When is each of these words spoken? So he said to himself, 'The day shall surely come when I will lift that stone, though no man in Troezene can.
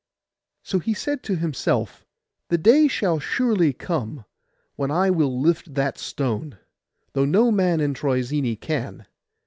So 0.63 0.79
he 0.79 0.95
said 0.95 1.21
to 1.25 1.35
himself, 1.35 2.07
'The 2.49 2.57
day 2.57 2.87
shall 2.87 3.19
surely 3.19 3.71
come 3.71 4.25
when 4.75 4.89
I 4.89 5.11
will 5.11 5.39
lift 5.39 5.75
that 5.75 5.99
stone, 5.99 6.57
though 7.13 7.25
no 7.25 7.51
man 7.51 7.79
in 7.79 7.93
Troezene 7.93 8.55
can. 8.59 9.05